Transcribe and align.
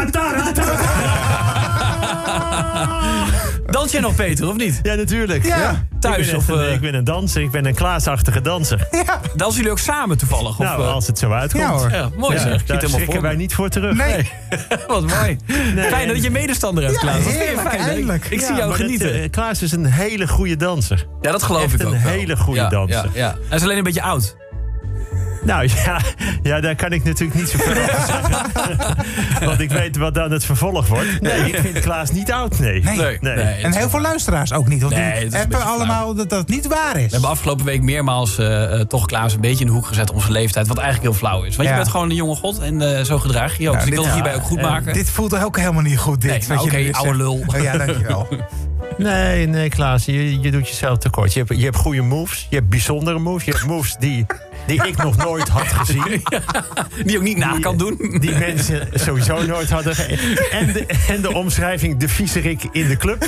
Dans 3.70 3.92
jij 3.92 4.00
nog, 4.00 4.14
Peter, 4.14 4.48
of 4.48 4.56
niet? 4.56 4.80
Ja, 4.82 4.94
natuurlijk. 4.94 5.44
Ja. 5.44 5.84
Thuis 6.00 6.26
ik 6.26 6.26
ben, 6.26 6.36
of, 6.36 6.48
een, 6.48 6.66
eh, 6.66 6.72
ik 6.72 6.80
ben 6.80 6.94
een 6.94 7.04
danser, 7.04 7.42
ik 7.42 7.50
ben 7.50 7.66
een 7.66 7.74
Klaasachtige 7.74 8.40
danser. 8.40 8.88
Dansen 9.36 9.56
jullie 9.56 9.70
ook 9.70 9.78
samen 9.78 10.18
toevallig? 10.18 10.50
Of, 10.50 10.58
nou, 10.58 10.82
eh, 10.82 10.92
als 10.92 11.06
het 11.06 11.18
zo 11.18 11.32
uitkomt. 11.32 11.62
Ja, 11.62 11.70
hoor. 11.70 11.90
ja, 11.90 12.08
mooi 12.16 12.34
Ja, 12.34 12.40
zeg. 12.40 12.64
Daar 12.64 12.80
schrikken 12.88 13.12
voor 13.12 13.22
wij 13.22 13.36
niet 13.36 13.54
voor 13.54 13.68
terug. 13.68 13.96
Nee. 13.96 14.30
Wat 14.86 15.06
mooi. 15.06 15.36
Fijn 15.90 16.08
dat 16.08 16.22
je 16.22 16.30
medestander 16.30 16.84
hebt, 16.84 16.94
Ja, 16.94 17.00
Klaas. 17.00 17.14
Dat 17.16 17.24
vind 17.24 17.36
je 17.36 17.42
heerlijk, 17.44 17.68
fijn, 17.68 17.80
eindelijk. 17.80 18.24
Ik 18.24 18.40
zie 18.40 18.50
Ja, 18.50 18.56
jou 18.56 18.72
genieten. 18.72 19.22
Eh, 19.22 19.30
Klaas 19.30 19.62
is 19.62 19.72
een 19.72 19.84
hele 19.86 20.28
goede 20.28 20.56
danser. 20.56 21.06
ja, 21.20 21.30
dat 21.30 21.42
geloof 21.42 21.62
echt 21.62 21.74
ik 21.80 21.86
ook 21.86 21.92
een 21.92 22.02
wel. 22.02 22.12
hele 22.12 22.36
goede 22.36 22.60
ja, 22.60 22.68
danser. 22.68 23.10
Ja, 23.14 23.26
ja. 23.26 23.36
Hij 23.48 23.56
is 23.56 23.62
alleen 23.62 23.78
een 23.78 23.84
beetje 23.84 24.02
oud. 24.02 24.36
Nou 25.42 25.68
ja, 25.84 26.00
ja, 26.42 26.60
daar 26.60 26.74
kan 26.74 26.92
ik 26.92 27.04
natuurlijk 27.04 27.38
niet 27.38 27.48
zoveel 27.48 27.70
over 27.82 28.04
zeggen. 28.06 28.46
Want 29.48 29.60
ik 29.60 29.70
weet 29.70 29.96
wat 29.96 30.14
dan 30.14 30.30
het 30.30 30.44
vervolg 30.44 30.86
wordt. 30.86 31.20
Nee, 31.20 31.40
ik 31.40 31.56
vind 31.56 31.80
Klaas 31.80 32.10
niet 32.10 32.32
oud, 32.32 32.58
nee. 32.58 32.82
Nee. 32.82 33.18
Nee. 33.20 33.34
En 33.34 33.72
heel 33.76 33.90
veel 33.90 34.00
luisteraars 34.00 34.52
ook 34.52 34.68
niet. 34.68 34.82
Want 34.82 34.94
Nee, 34.94 35.28
die 35.28 35.38
hebben 35.38 35.62
allemaal 35.64 36.14
dat 36.14 36.30
dat 36.30 36.48
niet 36.48 36.66
waar 36.66 36.96
is. 36.96 37.04
We 37.04 37.10
hebben 37.12 37.30
afgelopen 37.30 37.64
week 37.64 37.82
meermaals 37.82 38.38
eh, 38.38 38.80
toch 38.80 39.06
Klaas 39.06 39.34
een 39.34 39.40
beetje 39.40 39.60
in 39.60 39.66
de 39.66 39.72
hoek 39.72 39.86
gezet 39.86 40.12
om 40.12 40.20
zijn 40.20 40.32
leeftijd. 40.32 40.66
Wat 40.68 40.78
eigenlijk 40.78 41.08
heel 41.10 41.18
flauw 41.18 41.42
is. 41.42 41.56
Want 41.56 41.68
Ja. 41.68 41.74
je 41.74 41.80
bent 41.80 41.90
gewoon 41.90 42.10
een 42.10 42.16
jonge 42.16 42.34
god 42.34 42.58
en 42.58 42.96
eh, 42.96 43.04
zo 43.04 43.18
gedraag 43.18 43.56
je 43.56 43.62
je 43.62 43.68
ook. 43.68 43.74
Ja, 43.74 43.80
dus 43.80 43.88
ik 43.88 43.94
wil 43.94 44.04
het 44.04 44.14
hierbij 44.14 44.34
ook 44.34 44.42
goed 44.42 44.60
maken. 44.62 44.92
Dit 44.92 45.10
voelt 45.10 45.42
ook 45.42 45.58
helemaal 45.58 45.82
niet 45.82 45.98
goed, 45.98 46.20
dit. 46.20 46.30
Nee, 46.48 46.58
nou, 46.58 46.70
je 46.70 46.88
oké, 46.88 46.98
oude 46.98 47.16
lul. 47.16 47.44
Ja, 47.62 47.76
dankjewel. 47.76 48.28
Nee, 49.02 49.46
nee, 49.46 49.68
Klaas, 49.68 50.04
je, 50.04 50.40
je 50.40 50.50
doet 50.50 50.68
jezelf 50.68 50.98
tekort. 50.98 51.32
Je 51.32 51.38
hebt, 51.38 51.56
je 51.58 51.64
hebt 51.64 51.76
goede 51.76 52.00
moves, 52.02 52.46
je 52.50 52.56
hebt 52.56 52.68
bijzondere 52.68 53.18
moves. 53.18 53.44
Je 53.44 53.50
hebt 53.50 53.64
moves 53.66 53.96
die, 53.98 54.26
die 54.66 54.86
ik 54.86 54.96
nog 55.02 55.16
nooit 55.16 55.48
had 55.48 55.66
gezien. 55.66 56.02
Die 57.04 57.16
ook 57.16 57.22
niet 57.22 57.36
na 57.36 57.58
kan 57.60 57.76
doen. 57.76 58.16
Die 58.20 58.30
mensen 58.38 58.88
sowieso 58.94 59.42
nooit 59.46 59.70
hadden. 59.70 59.94
En 60.50 60.72
de, 60.72 60.86
en 61.08 61.20
de 61.22 61.34
omschrijving 61.34 61.96
de 61.98 62.08
viezerik 62.08 62.62
in 62.72 62.88
de 62.88 62.96
club. 62.96 63.24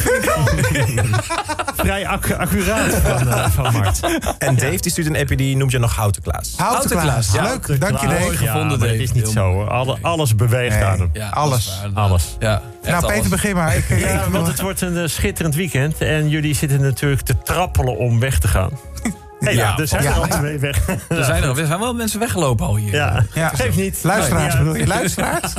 Vrij 1.76 2.06
accu- 2.06 2.34
accuraat 2.34 2.94
van, 2.94 3.28
eh, 3.28 3.50
van 3.50 3.72
Mart. 3.72 4.00
En 4.38 4.56
Dave 4.56 4.76
die 4.80 4.90
stuurt 4.90 5.06
een 5.06 5.16
appje 5.16 5.36
die 5.36 5.56
noemt 5.56 5.70
je 5.72 5.78
nog 5.78 5.96
Houten 5.96 6.22
Klaas. 6.22 6.52
Houten 6.56 6.98
Klaas. 6.98 7.32
Ja, 7.32 7.42
Leuk, 7.42 7.80
dank 7.80 7.98
je. 8.00 8.06
Dave. 8.06 8.22
Ja, 8.24 8.36
gevonden, 8.36 8.70
het 8.70 8.80
Dave. 8.80 9.02
is 9.02 9.12
niet 9.12 9.22
Heel 9.22 9.32
zo 9.32 9.52
hoor. 9.52 9.68
Alle, 9.70 9.98
alles 10.00 10.34
beweegt 10.36 10.74
Nee. 10.74 10.84
aan 10.84 10.98
hem. 10.98 11.10
Ja, 11.12 11.28
Alles. 11.28 11.80
Alles. 11.94 12.36
Ja, 12.38 12.62
Nou, 12.82 13.06
Peter, 13.06 13.30
begin 13.30 13.54
maar. 13.54 13.76
Ik, 13.76 13.84
Ja, 13.98 14.30
want 14.30 14.46
het 14.46 14.60
wordt 14.60 14.80
een 14.80 14.96
eh, 14.96 15.06
schitterend 15.06 15.54
weekend. 15.54 15.98
En 16.00 16.28
jullie 16.28 16.54
zitten 16.54 16.80
natuurlijk 16.80 17.20
te 17.22 17.38
trappelen 17.42 17.96
om 17.96 18.20
weg 18.20 18.38
te 18.38 18.48
gaan. 18.48 18.70
Hey, 19.38 19.54
ja, 19.54 19.62
Ja, 19.62 19.78
er 19.78 19.86
zijn 19.88 20.02
ja. 20.02 20.08
er 20.10 20.16
al 20.16 20.26
twee 20.26 20.58
weg. 20.58 20.86
Er 21.08 21.24
zijn, 21.24 21.42
er, 21.42 21.58
er 21.58 21.66
zijn 21.66 21.78
wel 21.80 21.94
mensen 21.94 22.18
weggelopen 22.20 22.66
al 22.66 22.76
hier. 22.76 22.92
Ja, 22.94 23.24
Ja. 23.34 23.48
geeft 23.54 23.76
niet. 23.76 23.98
Luisteraars 24.02 24.52
Ja. 24.52 24.58
bedoel 24.58 24.74
je? 24.76 24.86
Luisteraars? 24.86 25.52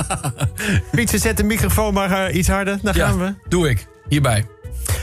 Pietje, 0.90 1.18
zet 1.18 1.36
de 1.36 1.44
microfoon 1.44 1.94
maar 1.94 2.10
eh, 2.26 2.34
iets 2.34 2.48
harder. 2.48 2.78
Dan 2.82 2.94
Ja, 2.96 3.06
gaan 3.06 3.18
we. 3.18 3.34
doe 3.48 3.68
ik. 3.70 3.86
Hierbij. 4.08 4.44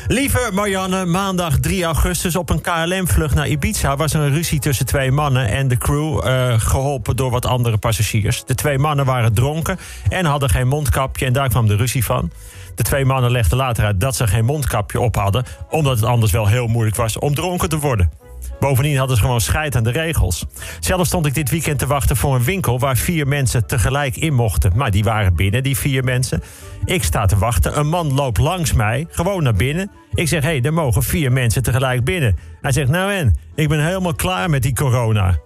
Lieve 0.07 0.49
Marianne, 0.53 1.05
maandag 1.05 1.59
3 1.59 1.83
augustus 1.83 2.35
op 2.35 2.49
een 2.49 2.61
KLM-vlucht 2.61 3.35
naar 3.35 3.47
Ibiza... 3.47 3.95
was 3.95 4.13
er 4.13 4.21
een 4.21 4.33
ruzie 4.33 4.59
tussen 4.59 4.85
twee 4.85 5.11
mannen 5.11 5.47
en 5.47 5.67
de 5.67 5.77
crew... 5.77 6.27
eh, 6.27 6.59
geholpen 6.59 7.15
door 7.15 7.31
wat 7.31 7.45
andere 7.45 7.77
passagiers. 7.77 8.45
De 8.45 8.55
twee 8.55 8.77
mannen 8.77 9.05
waren 9.05 9.33
dronken 9.33 9.77
en 10.09 10.25
hadden 10.25 10.49
geen 10.49 10.67
mondkapje... 10.67 11.25
en 11.25 11.33
daar 11.33 11.49
kwam 11.49 11.67
de 11.67 11.75
ruzie 11.75 12.05
van. 12.05 12.31
De 12.75 12.83
twee 12.83 13.05
mannen 13.05 13.31
legden 13.31 13.57
later 13.57 13.85
uit 13.85 13.99
dat 13.99 14.15
ze 14.15 14.27
geen 14.27 14.45
mondkapje 14.45 14.99
op 14.99 15.15
hadden... 15.15 15.45
omdat 15.69 15.95
het 15.95 16.05
anders 16.05 16.31
wel 16.31 16.47
heel 16.47 16.67
moeilijk 16.67 16.95
was 16.95 17.19
om 17.19 17.35
dronken 17.35 17.69
te 17.69 17.79
worden. 17.79 18.20
Bovendien 18.61 18.97
hadden 18.97 19.15
ze 19.17 19.21
gewoon 19.21 19.41
scheid 19.41 19.75
aan 19.75 19.83
de 19.83 19.91
regels. 19.91 20.45
Zelf 20.79 21.07
stond 21.07 21.25
ik 21.25 21.33
dit 21.33 21.49
weekend 21.49 21.79
te 21.79 21.87
wachten 21.87 22.15
voor 22.15 22.35
een 22.35 22.43
winkel 22.43 22.79
waar 22.79 22.97
vier 22.97 23.27
mensen 23.27 23.67
tegelijk 23.67 24.15
in 24.15 24.33
mochten. 24.33 24.71
Maar 24.75 24.91
die 24.91 25.03
waren 25.03 25.35
binnen, 25.35 25.63
die 25.63 25.77
vier 25.77 26.03
mensen. 26.03 26.43
Ik 26.85 27.03
sta 27.03 27.25
te 27.25 27.37
wachten. 27.37 27.79
Een 27.79 27.87
man 27.87 28.13
loopt 28.13 28.37
langs 28.37 28.73
mij, 28.73 29.07
gewoon 29.09 29.43
naar 29.43 29.53
binnen. 29.53 29.91
Ik 30.13 30.27
zeg, 30.27 30.43
hé, 30.43 30.49
hey, 30.49 30.61
er 30.61 30.73
mogen 30.73 31.03
vier 31.03 31.31
mensen 31.31 31.63
tegelijk 31.63 32.03
binnen. 32.03 32.35
Hij 32.61 32.71
zegt, 32.71 32.89
nou 32.89 33.13
en, 33.13 33.35
ik 33.55 33.69
ben 33.69 33.85
helemaal 33.85 34.15
klaar 34.15 34.49
met 34.49 34.63
die 34.63 34.73
corona. 34.73 35.37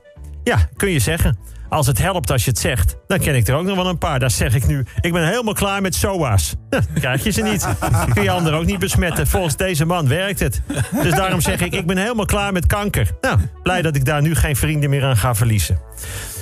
Ja, 0.43 0.69
kun 0.75 0.89
je 0.89 0.99
zeggen. 0.99 1.37
Als 1.69 1.87
het 1.87 1.97
helpt 1.97 2.31
als 2.31 2.43
je 2.43 2.49
het 2.49 2.59
zegt, 2.59 2.95
dan 3.07 3.19
ken 3.19 3.35
ik 3.35 3.47
er 3.47 3.55
ook 3.55 3.65
nog 3.65 3.75
wel 3.75 3.87
een 3.87 3.97
paar. 3.97 4.19
Daar 4.19 4.31
zeg 4.31 4.55
ik 4.55 4.67
nu, 4.67 4.85
ik 5.01 5.13
ben 5.13 5.27
helemaal 5.27 5.53
klaar 5.53 5.81
met 5.81 5.95
SOA's. 5.95 6.55
Dan 6.69 6.83
krijg 6.93 7.23
je 7.23 7.31
ze 7.31 7.41
niet. 7.41 7.67
Kun 8.13 8.23
je 8.23 8.31
anderen 8.31 8.59
ook 8.59 8.65
niet 8.65 8.79
besmetten. 8.79 9.27
Volgens 9.27 9.55
deze 9.55 9.85
man 9.85 10.07
werkt 10.07 10.39
het. 10.39 10.61
Dus 11.01 11.13
daarom 11.13 11.41
zeg 11.41 11.61
ik, 11.61 11.73
ik 11.73 11.85
ben 11.85 11.97
helemaal 11.97 12.25
klaar 12.25 12.53
met 12.53 12.65
kanker. 12.65 13.11
Nou, 13.21 13.39
blij 13.63 13.81
dat 13.81 13.95
ik 13.95 14.05
daar 14.05 14.21
nu 14.21 14.35
geen 14.35 14.55
vrienden 14.55 14.89
meer 14.89 15.03
aan 15.03 15.17
ga 15.17 15.35
verliezen. 15.35 15.79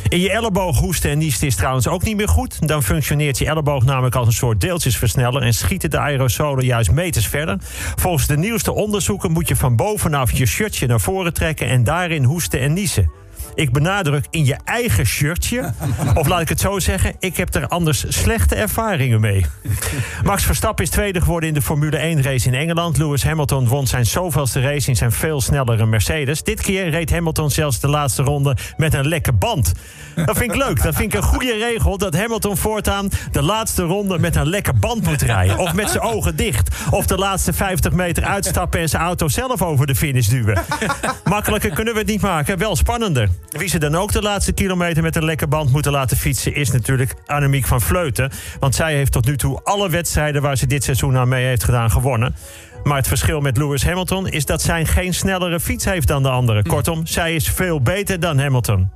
In 0.08 0.20
je 0.20 0.32
elleboog 0.32 0.80
hoesten 0.80 1.12
en 1.12 1.18
niesten 1.18 1.48
is 1.48 1.56
trouwens 1.56 1.88
ook 1.88 2.04
niet 2.04 2.16
meer 2.16 2.28
goed. 2.28 2.68
Dan 2.68 2.84
functioneert 2.84 3.38
je 3.38 3.46
elleboog 3.46 3.84
namelijk 3.84 4.16
als 4.16 4.28
een 4.28 4.34
soort 4.34 4.62
deeltjesversneller... 4.62 5.42
en 5.42 5.54
schieten 5.54 5.90
de 5.90 6.00
aerosolen 6.00 6.66
juist 6.66 6.92
meters 6.92 7.28
verder. 7.28 7.58
Volgens 7.96 8.28
de 8.28 8.38
nieuwste 8.38 8.74
onderzoeken 8.74 9.32
moet 9.32 9.48
je 9.48 9.56
van 9.56 9.76
bovenaf 9.76 10.32
je 10.32 10.46
shirtje 10.46 10.88
naar 10.88 11.00
voren 11.00 11.34
trekken... 11.34 11.68
en 11.68 11.84
daarin 11.84 12.24
hoesten 12.24 12.60
en 12.60 12.74
niezen. 12.74 13.12
Ik 13.56 13.72
benadruk 13.72 14.26
in 14.30 14.46
je 14.46 14.58
eigen 14.64 15.06
shirtje. 15.06 15.74
Of 16.20 16.28
laat 16.28 16.42
ik 16.42 16.50
het 16.50 16.60
zo 16.60 16.80
zeggen, 16.80 17.16
ik 17.20 17.38
heb 17.38 17.56
er 17.56 17.68
anders 17.68 18.06
slechte 18.08 18.56
ervaringen 18.56 19.22
mee. 19.22 19.46
Max 20.24 20.44
Verstappen 20.44 20.84
is 20.84 20.90
tweede 20.90 21.22
geworden 21.22 21.50
in 21.50 21.56
de 21.56 21.62
Formule 21.62 21.98
1 21.98 22.22
race 22.22 22.48
in 22.48 22.54
Engeland. 22.54 22.98
Lewis 22.98 23.24
Hamilton 23.24 23.68
won 23.68 23.88
zijn 23.88 24.06
zoveelste 24.06 24.62
race 24.62 24.90
in 24.90 24.96
zijn 24.96 25.12
veel 25.12 25.42
snellere 25.42 25.86
Mercedes. 25.86 26.44
Dit 26.44 26.62
keer 26.62 26.90
reed 26.90 27.12
Hamilton 27.12 27.52
zelfs 27.52 27.80
de 27.80 27.88
laatste 27.88 28.24
ronde 28.24 28.58
met 28.78 28.94
een 28.94 29.08
lekke 29.08 29.34
band. 29.34 29.72
Dat 30.16 30.38
vind 30.38 30.52
ik 30.52 30.58
leuk. 30.58 30.84
Dat 30.84 30.96
vind 30.96 31.14
ik 31.14 31.20
een 31.20 31.28
goede 31.28 31.58
regel 31.58 31.98
dat 31.98 32.16
Hamilton 32.16 32.58
voortaan 32.58 33.10
de 33.32 33.42
laatste 33.42 33.84
ronde 33.84 34.20
met 34.20 34.36
een 34.36 34.48
lekke 34.48 34.74
band 34.74 35.04
moet 35.04 35.22
rijden. 35.22 35.58
Of 35.58 35.74
met 35.74 35.90
zijn 35.90 36.04
ogen 36.04 36.36
dicht. 36.36 36.76
Of 36.90 37.06
de 37.06 37.18
laatste 37.18 37.54
50 37.54 37.92
meter 37.92 38.24
uitstappen 38.24 38.80
en 38.80 38.90
zijn 38.90 39.02
auto 39.02 39.28
zelf 39.28 39.62
over 39.62 39.88
de 39.88 39.96
finish 39.96 40.28
duwen. 40.28 40.62
Makkelijker 41.24 41.70
kunnen 41.70 41.94
we 41.94 42.00
het 42.00 42.10
niet 42.10 42.22
maken, 42.22 42.58
wel 42.58 42.76
spannender. 42.76 43.30
Wie 43.50 43.68
ze 43.68 43.78
dan 43.80 43.96
ook 43.96 44.12
de 44.12 44.22
laatste 44.22 44.52
kilometer 44.52 45.04
met 45.04 45.16
een 45.16 45.26
lekke 45.26 45.48
band 45.48 45.72
moeten 45.72 45.92
laten 45.92 46.18
fietsen... 46.18 46.56
is 46.56 46.72
natuurlijk 46.72 47.14
Annemiek 47.26 47.66
van 47.66 47.82
Vleuten. 47.82 48.32
Want 48.60 48.76
zij 48.76 48.96
heeft 48.96 49.12
tot 49.12 49.26
nu 49.26 49.38
toe 49.38 49.60
alle 49.64 49.90
wedstrijden 49.90 50.42
waar 50.42 50.58
ze 50.58 50.68
dit 50.68 50.84
seizoen 50.84 51.18
aan 51.18 51.28
mee 51.28 51.46
heeft 51.46 51.64
gedaan 51.64 51.92
gewonnen. 51.92 52.36
Maar 52.84 52.98
het 52.98 53.08
verschil 53.08 53.40
met 53.40 53.58
Lewis 53.58 53.86
Hamilton 53.86 54.28
is 54.28 54.46
dat 54.46 54.62
zij 54.62 54.86
geen 54.86 55.14
snellere 55.14 55.60
fiets 55.60 55.86
heeft 55.86 56.08
dan 56.08 56.24
de 56.24 56.30
andere. 56.30 56.64
Kortom, 56.64 57.06
zij 57.06 57.36
is 57.36 57.50
veel 57.50 57.82
beter 57.82 58.20
dan 58.20 58.40
Hamilton. 58.40 58.90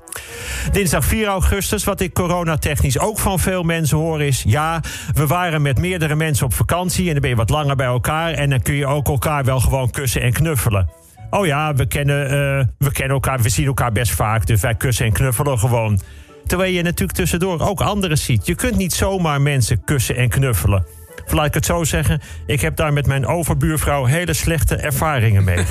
Dinsdag 0.72 1.06
4 1.06 1.28
augustus, 1.28 1.84
wat 1.84 2.00
ik 2.00 2.14
coronatechnisch 2.14 3.00
ook 3.00 3.19
van 3.19 3.40
veel 3.40 3.64
mensen 3.64 3.98
hoor, 3.98 4.22
is... 4.22 4.44
ja, 4.48 4.81
we 5.14 5.28
waren 5.28 5.62
met 5.62 5.80
meerdere 5.80 6.16
mensen 6.16 6.46
op 6.46 6.54
vakantie 6.54 7.06
en 7.06 7.12
dan 7.12 7.22
ben 7.22 7.30
je 7.30 7.36
wat 7.36 7.50
langer 7.50 7.75
bij 7.75 7.86
elkaar... 7.86 8.34
en 8.34 8.50
dan 8.50 8.62
kun 8.62 8.75
je 8.75 8.86
ook 8.86 9.08
elkaar 9.08 9.44
wel 9.44 9.59
gewoon 9.59 9.90
kussen 9.90 10.22
en 10.22 10.34
knuffelen. 10.34 10.90
Oh 11.29 11.45
ja, 11.45 11.73
we 11.73 11.85
kennen, 11.85 12.25
eh, 12.25 12.65
we 12.77 12.91
kennen 12.91 13.13
elkaar, 13.13 13.41
we 13.41 13.49
zien 13.49 13.65
elkaar 13.65 13.91
best 13.91 14.11
vaak, 14.11 14.45
dus 14.45 14.61
wij 14.61 14.75
kussen 14.75 15.05
en 15.05 15.11
knuffelen 15.11 15.59
gewoon. 15.59 15.99
Terwijl 16.45 16.73
je 16.73 16.81
natuurlijk 16.81 17.17
tussendoor 17.17 17.59
ook 17.59 17.81
anderen 17.81 18.17
ziet. 18.17 18.45
Je 18.45 18.55
kunt 18.55 18.75
niet 18.75 18.93
zomaar 18.93 19.41
mensen 19.41 19.83
kussen 19.83 20.15
en 20.15 20.29
knuffelen. 20.29 20.85
Of 21.25 21.33
laat 21.33 21.45
ik 21.45 21.53
het 21.53 21.65
zo 21.65 21.83
zeggen, 21.83 22.21
ik 22.45 22.61
heb 22.61 22.75
daar 22.75 22.93
met 22.93 23.07
mijn 23.07 23.25
overbuurvrouw 23.25 24.05
hele 24.05 24.33
slechte 24.33 24.75
ervaringen 24.75 25.43
mee. 25.43 25.65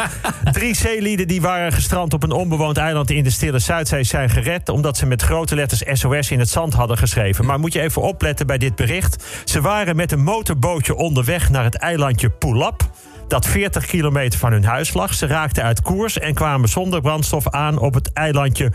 Drie 0.52 0.74
zeelieden 0.76 1.28
die 1.28 1.40
waren 1.40 1.72
gestrand 1.72 2.14
op 2.14 2.22
een 2.22 2.32
onbewoond 2.32 2.76
eiland 2.76 3.10
in 3.10 3.24
de 3.24 3.30
Stille 3.30 3.58
Zuidzee 3.58 4.04
zijn 4.04 4.30
gered 4.30 4.68
omdat 4.68 4.96
ze 4.96 5.06
met 5.06 5.22
grote 5.22 5.54
letters 5.54 5.82
SOS 6.00 6.30
in 6.30 6.38
het 6.38 6.48
zand 6.48 6.74
hadden 6.74 6.98
geschreven. 6.98 7.44
Maar 7.44 7.58
moet 7.58 7.72
je 7.72 7.80
even 7.80 8.02
opletten 8.02 8.46
bij 8.46 8.58
dit 8.58 8.74
bericht. 8.74 9.24
Ze 9.44 9.60
waren 9.60 9.96
met 9.96 10.12
een 10.12 10.22
motorbootje 10.22 10.94
onderweg 10.94 11.50
naar 11.50 11.64
het 11.64 11.76
eilandje 11.76 12.30
Pulap 12.30 12.90
dat 13.28 13.46
40 13.46 13.86
kilometer 13.86 14.38
van 14.38 14.52
hun 14.52 14.64
huis 14.64 14.94
lag. 14.94 15.14
Ze 15.14 15.26
raakten 15.26 15.62
uit 15.62 15.82
koers 15.82 16.18
en 16.18 16.34
kwamen 16.34 16.68
zonder 16.68 17.00
brandstof 17.00 17.48
aan 17.48 17.78
op 17.78 17.94
het 17.94 18.12
eilandje 18.12 18.72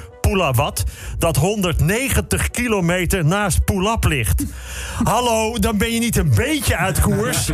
Dat 1.17 1.35
190 1.35 2.51
kilometer 2.51 3.25
naast 3.25 3.65
Pulap 3.65 4.05
ligt. 4.05 4.43
Hallo, 5.03 5.59
dan 5.59 5.77
ben 5.77 5.93
je 5.93 5.99
niet 5.99 6.17
een 6.17 6.31
beetje 6.35 6.75
uit 6.75 6.99
koers. 6.99 7.49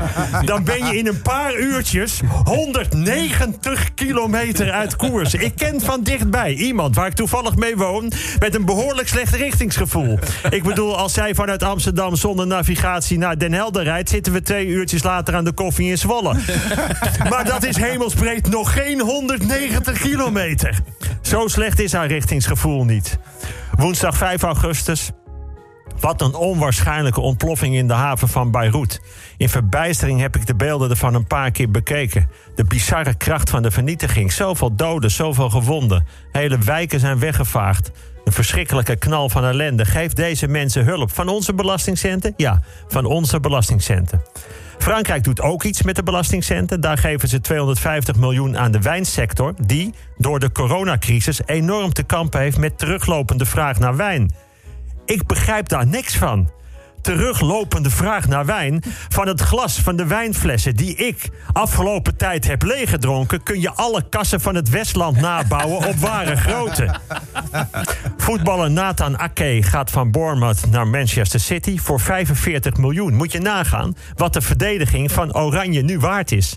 Dan 0.45 0.63
ben 0.63 0.85
je 0.85 0.97
in 0.97 1.07
een 1.07 1.21
paar 1.21 1.55
uurtjes 1.59 2.19
190 2.43 3.93
kilometer 3.93 4.71
uit 4.71 4.95
koers. 4.95 5.33
Ik 5.33 5.55
ken 5.55 5.81
van 5.81 6.03
dichtbij 6.03 6.53
iemand 6.53 6.95
waar 6.95 7.07
ik 7.07 7.13
toevallig 7.13 7.55
mee 7.55 7.75
woon... 7.77 8.11
met 8.39 8.55
een 8.55 8.65
behoorlijk 8.65 9.07
slecht 9.07 9.35
richtingsgevoel. 9.35 10.19
Ik 10.49 10.63
bedoel, 10.63 10.97
als 10.97 11.13
zij 11.13 11.35
vanuit 11.35 11.63
Amsterdam 11.63 12.15
zonder 12.15 12.47
navigatie 12.47 13.17
naar 13.17 13.37
Den 13.37 13.53
Helder 13.53 13.83
rijdt... 13.83 14.09
zitten 14.09 14.33
we 14.33 14.41
twee 14.41 14.67
uurtjes 14.67 15.03
later 15.03 15.35
aan 15.35 15.43
de 15.43 15.53
koffie 15.53 15.89
in 15.89 15.97
Zwolle. 15.97 16.35
Maar 17.29 17.45
dat 17.45 17.63
is 17.63 17.77
hemelsbreed 17.77 18.49
nog 18.49 18.73
geen 18.73 19.01
190 19.01 19.99
kilometer. 19.99 20.79
Zo 21.21 21.47
slecht 21.47 21.79
is 21.79 21.93
haar 21.93 22.07
richtingsgevoel 22.07 22.64
niet. 22.73 23.17
Woensdag 23.75 24.17
5 24.17 24.43
augustus. 24.43 25.11
Wat 25.99 26.21
een 26.21 26.35
onwaarschijnlijke 26.35 27.21
ontploffing 27.21 27.75
in 27.75 27.87
de 27.87 27.93
haven 27.93 28.27
van 28.27 28.51
Beirut. 28.51 29.01
In 29.37 29.49
verbijstering 29.49 30.19
heb 30.19 30.35
ik 30.35 30.47
de 30.47 30.55
beelden 30.55 30.89
ervan 30.89 31.13
een 31.13 31.27
paar 31.27 31.51
keer 31.51 31.71
bekeken. 31.71 32.29
De 32.55 32.63
bizarre 32.63 33.13
kracht 33.13 33.49
van 33.49 33.61
de 33.61 33.71
vernietiging. 33.71 34.31
Zoveel 34.31 34.75
doden, 34.75 35.11
zoveel 35.11 35.49
gewonden. 35.49 36.05
Hele 36.31 36.57
wijken 36.57 36.99
zijn 36.99 37.19
weggevaagd. 37.19 37.91
Een 38.23 38.31
verschrikkelijke 38.31 38.95
knal 38.95 39.29
van 39.29 39.43
ellende. 39.43 39.85
Geef 39.85 40.13
deze 40.13 40.47
mensen 40.47 40.85
hulp. 40.85 41.11
Van 41.11 41.27
onze 41.27 41.53
belastingcenten? 41.53 42.33
Ja, 42.37 42.61
van 42.87 43.05
onze 43.05 43.39
belastingcenten. 43.39 44.21
Frankrijk 44.77 45.23
doet 45.23 45.41
ook 45.41 45.63
iets 45.63 45.81
met 45.81 45.95
de 45.95 46.03
belastingcenten. 46.03 46.81
Daar 46.81 46.97
geven 46.97 47.27
ze 47.27 47.41
250 47.41 48.15
miljoen 48.15 48.57
aan 48.57 48.71
de 48.71 48.81
wijnsector... 48.81 49.53
die 49.65 49.93
door 50.17 50.39
de 50.39 50.51
coronacrisis 50.51 51.41
enorm 51.45 51.93
te 51.93 52.03
kampen 52.03 52.39
heeft... 52.39 52.57
met 52.57 52.77
teruglopende 52.77 53.45
vraag 53.45 53.79
naar 53.79 53.95
wijn. 53.95 54.33
Ik 55.05 55.25
begrijp 55.25 55.69
daar 55.69 55.87
niks 55.87 56.17
van. 56.17 56.49
Teruglopende 57.05 57.89
vraag 57.89 58.27
naar 58.27 58.45
wijn. 58.45 58.83
Van 59.09 59.27
het 59.27 59.41
glas 59.41 59.79
van 59.79 59.95
de 59.95 60.05
wijnflessen 60.05 60.75
die 60.75 60.95
ik 60.95 61.29
afgelopen 61.51 62.15
tijd 62.15 62.47
heb 62.47 62.63
leeggedronken... 62.63 63.43
kun 63.43 63.61
je 63.61 63.71
alle 63.71 64.09
kassen 64.09 64.41
van 64.41 64.55
het 64.55 64.69
Westland 64.69 65.21
nabouwen 65.21 65.87
op 65.87 65.95
ware 65.95 66.35
grootte. 66.35 66.95
Voetballer 68.17 68.71
Nathan 68.71 69.17
Ake 69.17 69.59
gaat 69.61 69.91
van 69.91 70.11
Bournemouth 70.11 70.71
naar 70.71 70.87
Manchester 70.87 71.39
City 71.39 71.77
voor 71.77 71.99
45 71.99 72.77
miljoen. 72.77 73.13
Moet 73.13 73.31
je 73.31 73.39
nagaan 73.39 73.95
wat 74.15 74.33
de 74.33 74.41
verdediging 74.41 75.11
van 75.11 75.35
Oranje 75.35 75.81
nu 75.81 75.99
waard 75.99 76.31
is. 76.31 76.55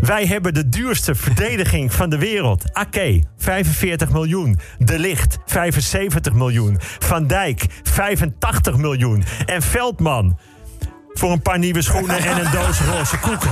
Wij 0.00 0.26
hebben 0.26 0.54
de 0.54 0.68
duurste 0.68 1.14
verdediging 1.14 1.92
van 1.92 2.10
de 2.10 2.18
wereld. 2.18 2.64
Ake, 2.72 3.22
45 3.36 4.12
miljoen. 4.12 4.58
De 4.78 4.98
Licht, 4.98 5.38
75 5.46 6.32
miljoen. 6.32 6.76
Van 6.98 7.26
Dijk, 7.26 7.66
85 7.82 8.76
miljoen. 8.76 9.24
En 9.46 9.62
Veldman, 9.62 10.38
voor 11.18 11.32
een 11.32 11.42
paar 11.42 11.58
nieuwe 11.58 11.82
schoenen 11.82 12.18
en 12.18 12.44
een 12.44 12.50
doos 12.52 12.80
roze 12.80 13.18
koeken. 13.18 13.50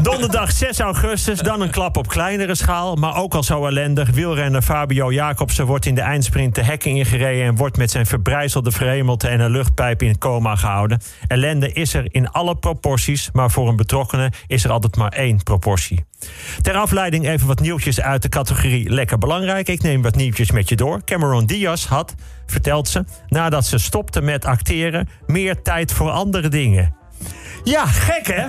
Donderdag 0.02 0.52
6 0.52 0.78
augustus, 0.78 1.38
dan 1.38 1.60
een 1.60 1.70
klap 1.70 1.96
op 1.96 2.08
kleinere 2.08 2.54
schaal. 2.54 2.96
Maar 2.96 3.16
ook 3.16 3.34
al 3.34 3.42
zo 3.42 3.66
ellendig. 3.66 4.10
Wielrenner 4.10 4.62
Fabio 4.62 5.12
Jacobsen 5.12 5.66
wordt 5.66 5.86
in 5.86 5.94
de 5.94 6.00
eindsprint 6.00 6.54
de 6.54 6.64
hekken 6.64 6.90
ingereden... 6.90 7.44
en 7.44 7.56
wordt 7.56 7.76
met 7.76 7.90
zijn 7.90 8.06
verbrijzelde 8.06 8.70
vremelte 8.70 9.28
en 9.28 9.40
een 9.40 9.50
luchtpijp 9.50 10.02
in 10.02 10.18
coma 10.18 10.56
gehouden. 10.56 11.00
Ellende 11.26 11.72
is 11.72 11.94
er 11.94 12.06
in 12.10 12.30
alle 12.30 12.56
proporties, 12.56 13.30
maar 13.32 13.50
voor 13.50 13.68
een 13.68 13.76
betrokkenen 13.76 14.32
is 14.46 14.64
er 14.64 14.70
altijd 14.70 14.96
maar 14.96 15.12
één 15.12 15.42
proportie. 15.42 16.04
Ter 16.62 16.76
afleiding 16.76 17.26
even 17.28 17.46
wat 17.46 17.60
nieuwtjes 17.60 18.00
uit 18.00 18.22
de 18.22 18.28
categorie 18.28 18.90
Lekker 18.90 19.18
Belangrijk. 19.18 19.68
Ik 19.68 19.82
neem 19.82 20.02
wat 20.02 20.16
nieuwtjes 20.16 20.50
met 20.50 20.68
je 20.68 20.76
door. 20.76 21.04
Cameron 21.04 21.46
Diaz 21.46 21.86
had, 21.86 22.14
vertelt 22.46 22.88
ze, 22.88 23.04
nadat 23.28 23.66
ze 23.66 23.78
stopte 23.78 24.20
met 24.20 24.44
acteren... 24.44 25.08
meer 25.26 25.62
tijd 25.62 25.92
voor 25.92 26.10
andere 26.10 26.48
dingen. 26.48 26.99
Ja, 27.64 27.86
gek 27.86 28.26
hè? 28.26 28.46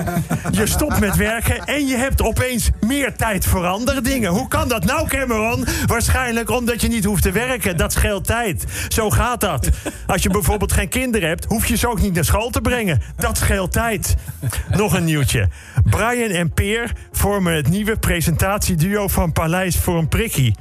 Je 0.51 0.68
stopt 0.68 1.00
met 1.00 1.15
werken 1.15 1.65
en 1.65 1.88
je 1.88 1.95
hebt 1.95 2.21
opeens 2.21 2.69
meer 2.79 3.15
tijd 3.15 3.45
voor 3.45 3.65
andere 3.65 4.01
dingen. 4.01 4.31
Hoe 4.31 4.47
kan 4.47 4.68
dat 4.68 4.85
nou, 4.85 5.07
Cameron? 5.07 5.65
Waarschijnlijk 5.85 6.50
omdat 6.50 6.81
je 6.81 6.88
niet 6.88 7.03
hoeft 7.03 7.23
te 7.23 7.31
werken. 7.31 7.77
Dat 7.77 7.94
scheelt 7.94 8.25
tijd. 8.25 8.65
Zo 8.88 9.09
gaat 9.09 9.41
dat. 9.41 9.69
Als 10.07 10.23
je 10.23 10.29
bijvoorbeeld 10.29 10.71
geen 10.71 10.89
kinderen 10.89 11.27
hebt, 11.27 11.45
hoef 11.45 11.65
je 11.65 11.77
ze 11.77 11.89
ook 11.89 12.01
niet 12.01 12.13
naar 12.13 12.25
school 12.25 12.50
te 12.50 12.62
brengen. 12.62 13.01
Dat 13.15 13.38
scheelt 13.38 13.71
tijd. 13.71 14.15
Nog 14.69 14.94
een 14.94 15.03
nieuwtje. 15.03 15.50
Brian 15.89 16.29
en 16.29 16.53
Peer 16.53 16.91
vormen 17.12 17.56
het 17.56 17.69
nieuwe 17.69 17.97
presentatieduo 17.97 19.07
van 19.07 19.31
Paleis 19.31 19.77
voor 19.77 19.97
een 19.97 20.07
prikkie. 20.07 20.56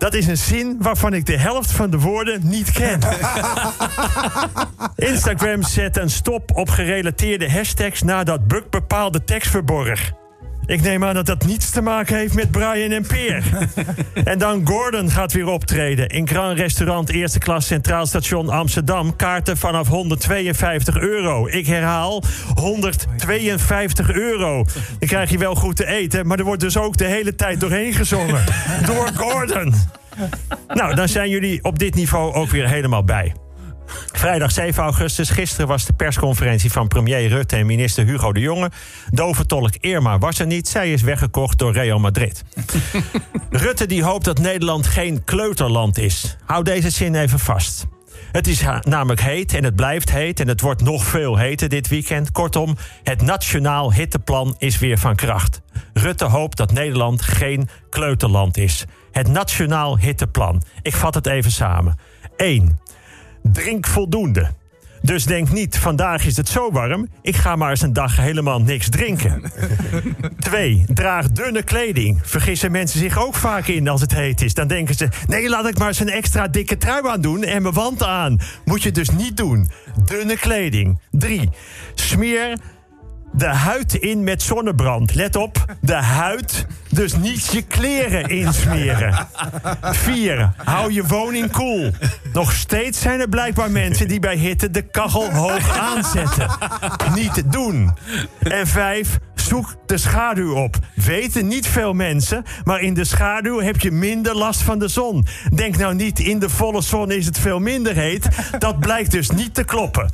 Dat 0.00 0.14
is 0.14 0.26
een 0.26 0.36
zin 0.36 0.76
waarvan 0.78 1.14
ik 1.14 1.26
de 1.26 1.36
helft 1.36 1.72
van 1.72 1.90
de 1.90 1.98
woorden 1.98 2.40
niet 2.44 2.72
ken. 2.72 3.00
Instagram 5.12 5.62
zet 5.62 5.96
een 5.96 6.10
stop 6.10 6.56
op 6.56 6.68
gerelateerde 6.68 7.50
hashtags 7.50 8.02
nadat 8.02 8.48
Buck 8.48 8.70
bepaalde 8.70 9.24
tekst 9.24 9.50
verborg. 9.50 10.12
Ik 10.70 10.82
neem 10.82 11.04
aan 11.04 11.14
dat 11.14 11.26
dat 11.26 11.46
niets 11.46 11.70
te 11.70 11.80
maken 11.80 12.16
heeft 12.16 12.34
met 12.34 12.50
Brian 12.50 12.90
en 12.90 13.06
Peer. 13.06 13.44
en 14.24 14.38
dan 14.38 14.66
Gordon 14.66 15.10
gaat 15.10 15.32
weer 15.32 15.46
optreden. 15.46 16.08
In 16.08 16.28
Grand 16.28 16.58
Restaurant 16.58 17.10
Eerste 17.10 17.38
Klas 17.38 17.66
Centraal 17.66 18.06
Station 18.06 18.48
Amsterdam. 18.48 19.16
Kaarten 19.16 19.56
vanaf 19.56 19.88
152 19.88 20.98
euro. 20.98 21.46
Ik 21.48 21.66
herhaal, 21.66 22.22
152 22.54 24.12
euro. 24.12 24.64
Dan 24.98 25.08
krijg 25.08 25.30
je 25.30 25.38
wel 25.38 25.54
goed 25.54 25.76
te 25.76 25.86
eten, 25.86 26.26
maar 26.26 26.38
er 26.38 26.44
wordt 26.44 26.60
dus 26.60 26.76
ook 26.76 26.96
de 26.96 27.06
hele 27.06 27.34
tijd 27.34 27.60
doorheen 27.60 27.92
gezongen. 27.92 28.44
Door 28.86 29.08
Gordon. 29.14 29.74
Nou, 30.68 30.94
dan 30.94 31.08
zijn 31.08 31.28
jullie 31.28 31.64
op 31.64 31.78
dit 31.78 31.94
niveau 31.94 32.32
ook 32.32 32.50
weer 32.50 32.68
helemaal 32.68 33.04
bij. 33.04 33.32
Vrijdag 34.12 34.50
7 34.50 34.82
augustus, 34.82 35.30
gisteren 35.30 35.66
was 35.66 35.84
de 35.84 35.92
persconferentie 35.92 36.72
van 36.72 36.88
premier 36.88 37.28
Rutte 37.28 37.56
en 37.56 37.66
minister 37.66 38.04
Hugo 38.04 38.32
de 38.32 38.40
Jonge. 38.40 38.70
Doventolk 39.10 39.74
Irma 39.80 40.18
was 40.18 40.38
er 40.38 40.46
niet, 40.46 40.68
zij 40.68 40.92
is 40.92 41.02
weggekocht 41.02 41.58
door 41.58 41.72
Real 41.72 41.98
Madrid. 41.98 42.42
Rutte 43.50 43.86
die 43.86 44.02
hoopt 44.02 44.24
dat 44.24 44.38
Nederland 44.38 44.86
geen 44.86 45.24
kleuterland 45.24 45.98
is. 45.98 46.36
Hou 46.44 46.64
deze 46.64 46.90
zin 46.90 47.14
even 47.14 47.38
vast. 47.38 47.86
Het 48.32 48.46
is 48.46 48.62
namelijk 48.82 49.20
heet 49.20 49.54
en 49.54 49.64
het 49.64 49.76
blijft 49.76 50.10
heet 50.10 50.40
en 50.40 50.48
het 50.48 50.60
wordt 50.60 50.82
nog 50.82 51.04
veel 51.04 51.36
heter 51.36 51.68
dit 51.68 51.88
weekend. 51.88 52.32
Kortom, 52.32 52.76
het 53.02 53.22
Nationaal 53.22 53.92
Hitteplan 53.92 54.54
is 54.58 54.78
weer 54.78 54.98
van 54.98 55.16
kracht. 55.16 55.60
Rutte 55.92 56.24
hoopt 56.24 56.56
dat 56.56 56.72
Nederland 56.72 57.22
geen 57.22 57.68
kleuterland 57.90 58.56
is. 58.56 58.84
Het 59.12 59.28
Nationaal 59.28 59.98
Hitteplan. 59.98 60.62
Ik 60.82 60.94
vat 60.94 61.14
het 61.14 61.26
even 61.26 61.50
samen. 61.50 61.98
1. 62.36 62.78
Drink 63.42 63.86
voldoende. 63.86 64.50
Dus 65.02 65.24
denk 65.24 65.50
niet, 65.50 65.78
vandaag 65.78 66.26
is 66.26 66.36
het 66.36 66.48
zo 66.48 66.72
warm, 66.72 67.08
ik 67.22 67.36
ga 67.36 67.56
maar 67.56 67.70
eens 67.70 67.82
een 67.82 67.92
dag 67.92 68.16
helemaal 68.16 68.60
niks 68.60 68.88
drinken. 68.88 69.42
2. 70.38 70.84
Draag 70.94 71.30
dunne 71.30 71.62
kleding. 71.62 72.18
Vergissen 72.22 72.70
mensen 72.70 72.98
zich 72.98 73.18
ook 73.18 73.34
vaak 73.34 73.66
in 73.66 73.88
als 73.88 74.00
het 74.00 74.14
heet 74.14 74.40
is. 74.40 74.54
Dan 74.54 74.68
denken 74.68 74.94
ze, 74.94 75.08
nee, 75.26 75.48
laat 75.48 75.68
ik 75.68 75.78
maar 75.78 75.88
eens 75.88 76.00
een 76.00 76.10
extra 76.10 76.48
dikke 76.48 76.76
trui 76.76 77.06
aan 77.06 77.20
doen 77.20 77.42
en 77.42 77.62
mijn 77.62 77.74
wand 77.74 78.02
aan. 78.02 78.40
Moet 78.64 78.82
je 78.82 78.90
dus 78.90 79.10
niet 79.10 79.36
doen. 79.36 79.70
Dunne 80.04 80.36
kleding. 80.36 81.00
3. 81.10 81.48
Smeer 81.94 82.58
de 83.32 83.46
huid 83.46 83.94
in 83.94 84.24
met 84.24 84.42
zonnebrand. 84.42 85.14
Let 85.14 85.36
op, 85.36 85.64
de 85.80 85.94
huid, 85.94 86.66
dus 86.88 87.16
niet 87.16 87.46
je 87.46 87.62
kleren 87.62 88.28
insmeren. 88.28 89.28
4. 89.80 90.52
Hou 90.56 90.92
je 90.92 91.06
woning 91.06 91.50
koel. 91.50 91.90
Nog 92.32 92.52
steeds 92.52 93.00
zijn 93.00 93.20
er 93.20 93.28
blijkbaar 93.28 93.70
mensen 93.70 94.08
die 94.08 94.20
bij 94.20 94.36
hitte 94.36 94.70
de 94.70 94.82
kachel 94.82 95.32
hoog 95.32 95.78
aanzetten. 95.78 96.50
Niet 97.14 97.52
doen. 97.52 97.94
En 98.38 98.66
5. 98.66 99.18
Zoek 99.34 99.74
de 99.86 99.98
schaduw 99.98 100.54
op. 100.54 100.78
Weten 100.94 101.46
niet 101.46 101.66
veel 101.66 101.92
mensen, 101.92 102.44
maar 102.64 102.80
in 102.80 102.94
de 102.94 103.04
schaduw 103.04 103.60
heb 103.60 103.80
je 103.80 103.90
minder 103.90 104.36
last 104.36 104.62
van 104.62 104.78
de 104.78 104.88
zon. 104.88 105.26
Denk 105.54 105.76
nou 105.76 105.94
niet, 105.94 106.18
in 106.18 106.38
de 106.38 106.48
volle 106.48 106.80
zon 106.80 107.10
is 107.10 107.26
het 107.26 107.38
veel 107.38 107.58
minder 107.58 107.94
heet. 107.94 108.28
Dat 108.58 108.78
blijkt 108.78 109.10
dus 109.10 109.30
niet 109.30 109.54
te 109.54 109.64
kloppen. 109.64 110.10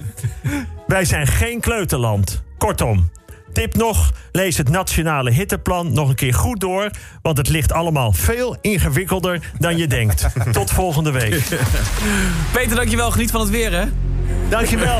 Wij 0.86 1.04
zijn 1.04 1.26
geen 1.26 1.60
kleuterland. 1.60 2.44
Kortom, 2.66 3.10
tip 3.52 3.74
nog, 3.74 4.12
lees 4.32 4.56
het 4.56 4.68
Nationale 4.68 5.30
Hitteplan 5.30 5.92
nog 5.92 6.08
een 6.08 6.14
keer 6.14 6.34
goed 6.34 6.60
door... 6.60 6.90
want 7.22 7.36
het 7.36 7.48
ligt 7.48 7.72
allemaal 7.72 8.12
veel 8.12 8.56
ingewikkelder 8.60 9.52
dan 9.58 9.76
je 9.76 9.86
denkt. 9.86 10.26
Tot 10.52 10.70
volgende 10.70 11.10
week. 11.10 11.42
Peter, 12.52 12.76
dankjewel. 12.76 13.10
Geniet 13.10 13.30
van 13.30 13.40
het 13.40 13.50
weer, 13.50 13.72
hè? 13.72 13.84
Dankjewel. 14.48 14.98